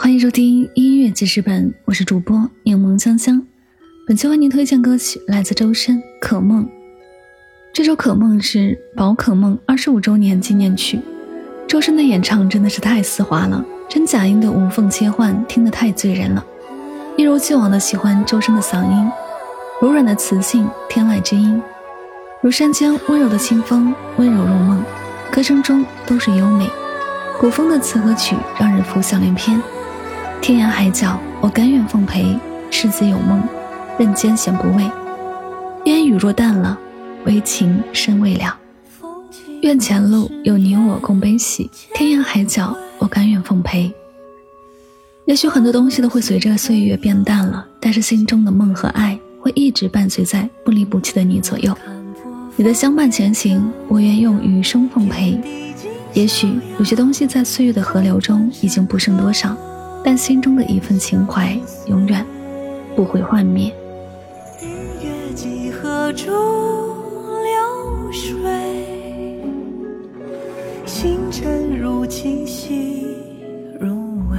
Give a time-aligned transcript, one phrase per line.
[0.00, 3.44] 欢迎收听音乐记事本，我是主播柠檬香香。
[4.06, 6.64] 本期为您推荐歌曲来自周深《可梦》。
[7.74, 11.00] 这首《可梦》是宝可梦二十五周年纪念曲。
[11.66, 16.46] 周深的演唱真的是太丝滑了，真假音的无缝切换，听得太醉人了。
[17.16, 19.10] 一如既往的喜欢周深的嗓音，
[19.82, 21.60] 柔软的磁性，天籁之音，
[22.40, 24.80] 如山间温柔的清风，温柔入梦。
[25.32, 26.70] 歌声中都是优美，
[27.40, 29.60] 古风的词和曲让人浮想联翩。
[30.40, 32.36] 天涯海角，我甘愿奉陪。
[32.70, 33.42] 世子有梦，
[33.98, 34.90] 人间闲不畏。
[35.84, 36.78] 烟雨若淡了，
[37.24, 38.56] 唯情深未了。
[39.62, 41.70] 愿前路有你我共悲喜。
[41.94, 43.92] 天涯海角，我甘愿奉陪。
[45.26, 51.76] 也许很多东西都会随着岁月变淡了，但是心中的梦和爱会一直伴随在不离不弃的你左右。
[52.56, 55.38] 你的相伴前行，我愿用余生奉陪。
[56.14, 59.56] 也许有些东西在岁月的河流中已经不剩多少。
[60.04, 62.24] 但心中的一份情怀永远
[62.94, 63.72] 不会幻灭。
[64.60, 64.66] 日
[65.04, 66.32] 月几何中
[67.42, 68.34] 流水
[70.86, 73.06] 星辰如清溪
[73.78, 73.94] 如
[74.30, 74.38] 微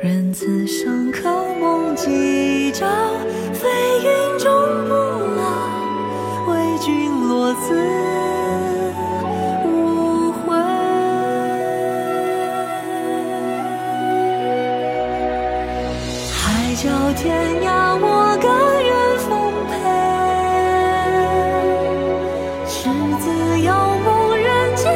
[0.00, 1.28] 人此生可
[1.60, 2.86] 梦几朝
[3.52, 3.68] 飞
[4.04, 4.50] 云中
[4.86, 7.97] 不老为君落子
[16.80, 18.06] 叫天涯，我
[18.40, 18.48] 甘
[18.84, 19.28] 愿奉
[19.66, 19.74] 陪。
[22.68, 23.26] 世子
[23.62, 24.86] 遥梦，人间